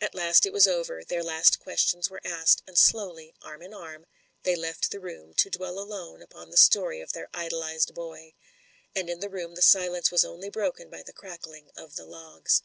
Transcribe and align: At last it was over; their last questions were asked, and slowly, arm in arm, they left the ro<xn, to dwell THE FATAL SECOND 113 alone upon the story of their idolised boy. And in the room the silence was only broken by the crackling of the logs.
At 0.00 0.14
last 0.14 0.46
it 0.46 0.54
was 0.54 0.66
over; 0.66 1.04
their 1.04 1.22
last 1.22 1.58
questions 1.58 2.08
were 2.08 2.22
asked, 2.24 2.62
and 2.66 2.78
slowly, 2.78 3.34
arm 3.42 3.60
in 3.60 3.74
arm, 3.74 4.06
they 4.42 4.56
left 4.56 4.90
the 4.90 4.98
ro<xn, 4.98 5.36
to 5.36 5.50
dwell 5.50 5.74
THE 5.74 5.82
FATAL 5.82 5.90
SECOND 5.90 5.90
113 5.90 5.90
alone 5.90 6.22
upon 6.22 6.50
the 6.50 6.56
story 6.56 7.00
of 7.02 7.12
their 7.12 7.28
idolised 7.34 7.92
boy. 7.94 8.32
And 8.94 9.10
in 9.10 9.20
the 9.20 9.28
room 9.28 9.54
the 9.54 9.60
silence 9.60 10.10
was 10.10 10.24
only 10.24 10.48
broken 10.48 10.88
by 10.88 11.02
the 11.02 11.12
crackling 11.12 11.70
of 11.76 11.96
the 11.96 12.06
logs. 12.06 12.62